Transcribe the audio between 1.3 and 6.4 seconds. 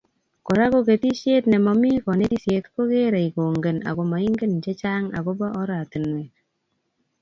nemo mi konetisiet kokerei kongen ako moingen chechang agobo oratinwek